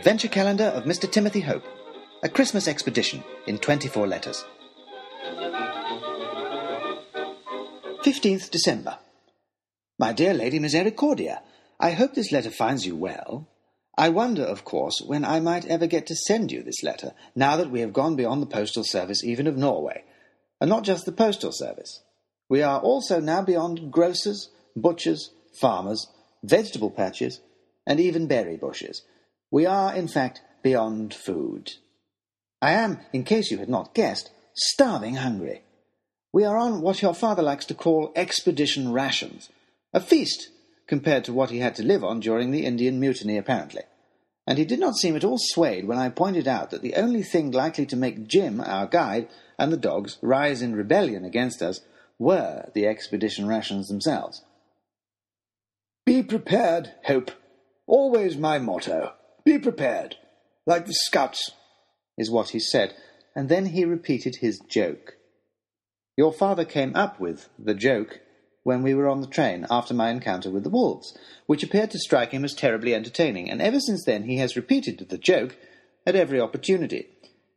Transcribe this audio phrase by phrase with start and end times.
[0.00, 1.12] Adventure Calendar of Mr.
[1.12, 1.62] Timothy Hope.
[2.22, 4.46] A Christmas expedition in 24 letters.
[8.02, 8.96] 15th December.
[9.98, 11.42] My dear Lady Misericordia,
[11.78, 13.46] I hope this letter finds you well.
[13.98, 17.58] I wonder, of course, when I might ever get to send you this letter, now
[17.58, 20.04] that we have gone beyond the postal service even of Norway.
[20.62, 22.02] And not just the postal service.
[22.48, 26.06] We are also now beyond grocers, butchers, farmers,
[26.42, 27.42] vegetable patches,
[27.86, 29.02] and even berry bushes.
[29.50, 31.72] We are, in fact, beyond food.
[32.62, 35.62] I am, in case you had not guessed, starving hungry.
[36.32, 39.48] We are on what your father likes to call expedition rations,
[39.92, 40.50] a feast
[40.86, 43.82] compared to what he had to live on during the Indian Mutiny, apparently.
[44.46, 47.22] And he did not seem at all swayed when I pointed out that the only
[47.22, 49.28] thing likely to make Jim, our guide,
[49.58, 51.80] and the dogs rise in rebellion against us
[52.18, 54.42] were the expedition rations themselves.
[56.04, 57.30] Be prepared, Hope.
[57.86, 59.12] Always my motto.
[59.50, 60.14] Be prepared.
[60.64, 61.50] Like the scouts,
[62.16, 62.94] is what he said,
[63.34, 65.14] and then he repeated his joke.
[66.16, 68.20] Your father came up with the joke
[68.62, 71.98] when we were on the train after my encounter with the wolves, which appeared to
[71.98, 75.56] strike him as terribly entertaining, and ever since then he has repeated the joke
[76.06, 77.08] at every opportunity.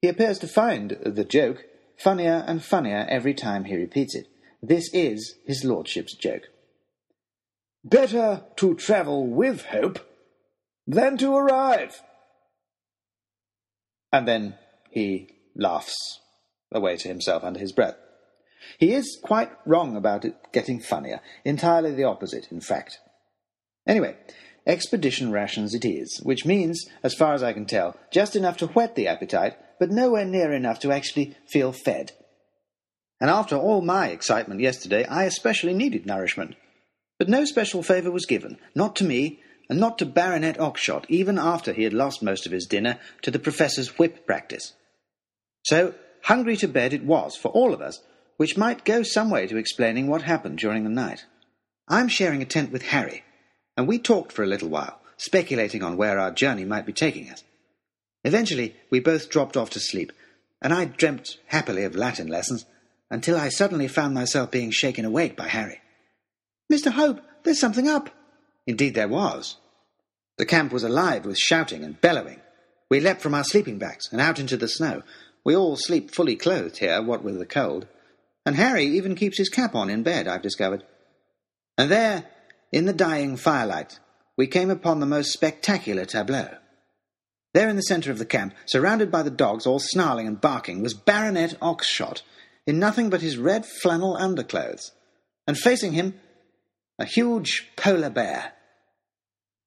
[0.00, 1.66] He appears to find the joke
[1.98, 4.26] funnier and funnier every time he repeats it.
[4.62, 6.44] This is his lordship's joke.
[7.84, 9.98] Better to travel with hope
[10.86, 12.00] than to arrive.
[14.12, 14.54] And then
[14.90, 16.20] he laughs
[16.72, 17.96] away to himself under his breath.
[18.78, 21.20] He is quite wrong about it getting funnier.
[21.44, 22.98] Entirely the opposite, in fact.
[23.86, 24.16] Anyway,
[24.66, 28.68] expedition rations it is, which means, as far as I can tell, just enough to
[28.68, 32.12] whet the appetite, but nowhere near enough to actually feel fed.
[33.20, 36.56] And after all my excitement yesterday, I especially needed nourishment.
[37.18, 41.38] But no special favour was given, not to me, and not to Baronet Oxshott, even
[41.38, 44.72] after he had lost most of his dinner to the Professor's whip practice.
[45.64, 48.00] So, hungry to bed it was for all of us,
[48.36, 51.24] which might go some way to explaining what happened during the night.
[51.88, 53.24] I'm sharing a tent with Harry,
[53.76, 57.30] and we talked for a little while, speculating on where our journey might be taking
[57.30, 57.44] us.
[58.24, 60.12] Eventually, we both dropped off to sleep,
[60.62, 62.64] and I dreamt happily of Latin lessons
[63.10, 65.80] until I suddenly found myself being shaken awake by Harry.
[66.72, 66.90] Mr.
[66.90, 68.10] Hope, there's something up.
[68.66, 69.56] Indeed, there was.
[70.38, 72.40] The camp was alive with shouting and bellowing.
[72.90, 75.02] We leapt from our sleeping bags and out into the snow.
[75.44, 77.86] We all sleep fully clothed here, what with the cold.
[78.46, 80.84] And Harry even keeps his cap on in bed, I've discovered.
[81.76, 82.24] And there,
[82.72, 83.98] in the dying firelight,
[84.36, 86.48] we came upon the most spectacular tableau.
[87.52, 90.82] There in the centre of the camp, surrounded by the dogs all snarling and barking,
[90.82, 92.22] was Baronet Oxshott,
[92.66, 94.90] in nothing but his red flannel underclothes,
[95.46, 96.14] and facing him,
[96.98, 98.53] a huge polar bear.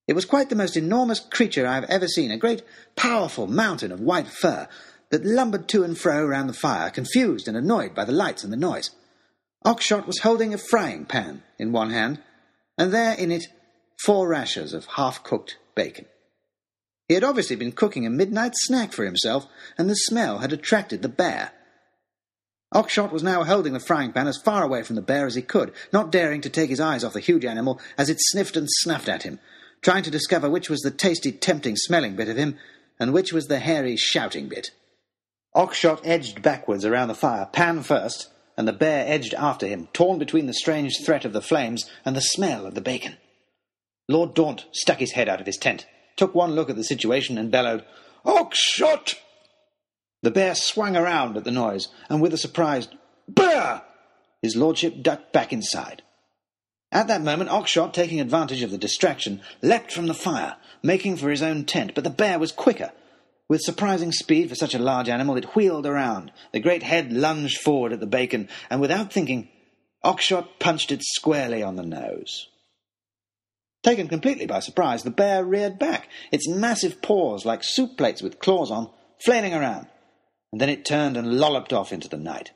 [0.07, 2.63] It was quite the most enormous creature I have ever seen, a great,
[2.95, 4.67] powerful mountain of white fur,
[5.09, 8.51] that lumbered to and fro round the fire, confused and annoyed by the lights and
[8.51, 8.91] the noise.
[9.65, 12.21] Oxshott was holding a frying pan in one hand,
[12.77, 13.47] and there in it
[13.99, 16.05] four rashers of half cooked bacon.
[17.07, 19.47] He had obviously been cooking a midnight snack for himself,
[19.77, 21.51] and the smell had attracted the bear.
[22.73, 25.41] Oxshott was now holding the frying pan as far away from the bear as he
[25.41, 28.67] could, not daring to take his eyes off the huge animal as it sniffed and
[28.69, 29.39] snuffed at him,
[29.81, 32.57] trying to discover which was the tasty, tempting smelling bit of him,
[32.99, 34.71] and which was the hairy, shouting bit.
[35.55, 40.19] Oxshott edged backwards around the fire, pan first, and the bear edged after him, torn
[40.19, 43.17] between the strange threat of the flames and the smell of the bacon.
[44.09, 45.85] Lord Daunt stuck his head out of his tent,
[46.15, 47.85] took one look at the situation, and bellowed,
[48.25, 49.15] Oxshott!
[50.23, 52.95] The bear swung around at the noise, and with a surprised
[53.27, 53.83] Bear!
[54.41, 56.03] His lordship ducked back inside.
[56.91, 61.29] At that moment, Oxshott, taking advantage of the distraction, leapt from the fire, making for
[61.29, 62.91] his own tent, but the bear was quicker
[63.49, 66.31] with surprising speed for such a large animal, it wheeled around.
[66.51, 69.49] The great head lunged forward at the bacon, and without thinking,
[70.03, 72.47] Oxshott punched it squarely on the nose.
[73.83, 78.39] Taken completely by surprise, the bear reared back, its massive paws like soup plates with
[78.39, 78.89] claws on,
[79.23, 79.87] flailing around,
[80.51, 82.51] and then it turned and lolloped off into the night.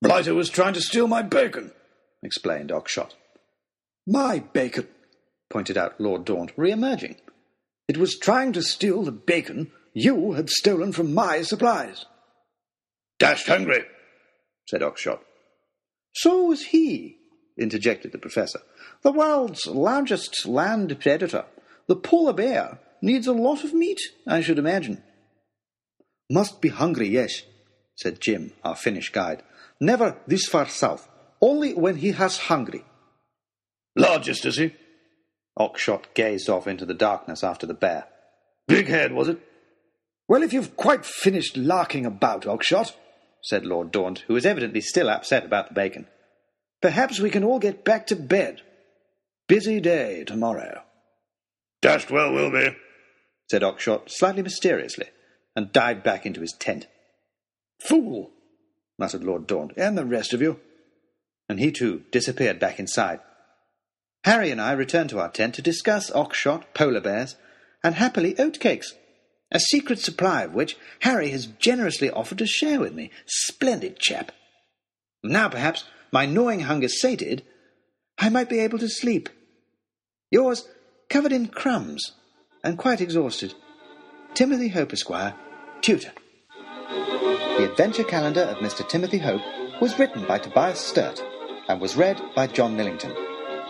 [0.00, 1.70] Blighter was trying to steal my bacon,
[2.24, 3.14] explained Oxshott.
[4.06, 4.88] My bacon,
[5.50, 7.16] pointed out Lord Daunt, re-emerging.
[7.88, 12.06] It was trying to steal the bacon you had stolen from my supplies.
[13.18, 13.84] Dashed hungry,
[14.68, 15.20] said Oxshott.
[16.14, 17.18] So was he,
[17.58, 18.60] interjected the professor.
[19.02, 21.44] The world's largest land predator,
[21.86, 25.02] the polar bear, needs a lot of meat, I should imagine.
[26.30, 27.42] Must be hungry, yes,
[27.96, 29.42] said Jim, our Finnish guide.
[29.80, 31.08] Never this far south,
[31.40, 32.84] only when he has hungry.
[33.96, 34.74] Largest, is he?
[35.58, 38.06] Oxshott gazed off into the darkness after the bear.
[38.66, 39.38] Big head, was it?
[40.28, 42.94] Well, if you've quite finished larking about, Oxshott,
[43.42, 46.06] said Lord Daunt, who was evidently still upset about the bacon,
[46.80, 48.62] perhaps we can all get back to bed.
[49.48, 50.82] Busy day tomorrow.
[51.82, 52.76] Dashed well will be,
[53.50, 55.06] said Oxshott slightly mysteriously,
[55.54, 56.86] and dived back into his tent.
[57.80, 58.30] Fool,
[58.98, 60.60] muttered Lord Daunt, and the rest of you.
[61.48, 63.20] And he too disappeared back inside.
[64.24, 67.36] Harry and I returned to our tent to discuss Oxshott, polar bears,
[67.82, 68.92] and happily oatcakes,
[69.50, 73.10] a secret supply of which Harry has generously offered to share with me.
[73.26, 74.32] Splendid chap.
[75.24, 77.42] Now, perhaps, my gnawing hunger sated,
[78.18, 79.28] I might be able to sleep.
[80.30, 80.68] Yours,
[81.10, 82.12] covered in crumbs
[82.62, 83.54] and quite exhausted.
[84.34, 85.34] Timothy Hope, Esquire,
[85.80, 86.12] tutor.
[86.88, 88.88] The Adventure Calendar of Mr.
[88.88, 89.42] Timothy Hope
[89.80, 91.22] was written by Tobias Sturt
[91.68, 93.14] and was read by John Millington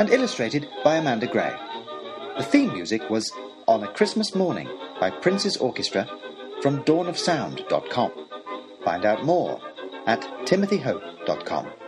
[0.02, 1.54] and illustrated by Amanda Gray.
[2.36, 3.30] The theme music was
[3.68, 4.68] On a Christmas Morning
[4.98, 6.08] by Prince's Orchestra
[6.60, 8.10] from dawnofsound.com.
[8.84, 9.60] Find out more
[10.06, 11.81] at timothyhope.com.